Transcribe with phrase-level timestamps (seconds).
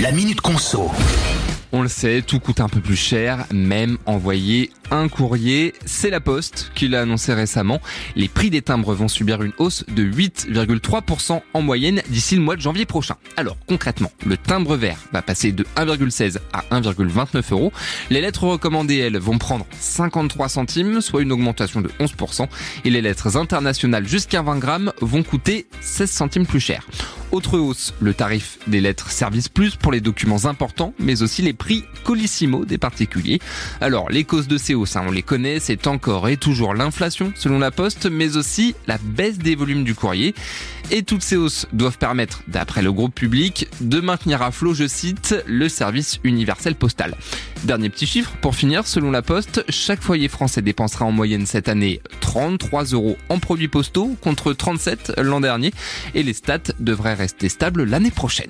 [0.00, 0.90] La Minute Conso.
[1.72, 5.74] On le sait, tout coûte un peu plus cher, même envoyer un courrier.
[5.84, 7.80] C'est la Poste qui l'a annoncé récemment.
[8.16, 12.56] Les prix des timbres vont subir une hausse de 8,3% en moyenne d'ici le mois
[12.56, 13.16] de janvier prochain.
[13.36, 17.70] Alors concrètement, le timbre vert va passer de 1,16 à 1,29 euros.
[18.08, 22.48] Les lettres recommandées, elles, vont prendre 53 centimes, soit une augmentation de 11%.
[22.86, 26.86] Et les lettres internationales jusqu'à 20 grammes vont coûter 16 centimes plus cher.
[27.32, 31.52] Autre hausse, le tarif des lettres Service Plus pour les documents importants, mais aussi les
[31.52, 33.38] prix Colissimo des particuliers.
[33.80, 37.32] Alors, les causes de ces hausses, hein, on les connaît, c'est encore et toujours l'inflation
[37.36, 40.34] selon la Poste, mais aussi la baisse des volumes du courrier.
[40.90, 44.88] Et toutes ces hausses doivent permettre, d'après le groupe public, de maintenir à flot, je
[44.88, 47.16] cite, le service universel postal.
[47.62, 51.68] Dernier petit chiffre, pour finir, selon la Poste, chaque foyer français dépensera en moyenne cette
[51.68, 55.72] année 33 euros en produits postaux contre 37 l'an dernier
[56.14, 58.48] et les stats devraient rester stables l'année prochaine.